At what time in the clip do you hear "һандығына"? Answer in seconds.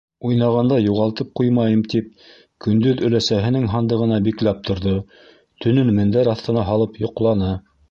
3.75-4.19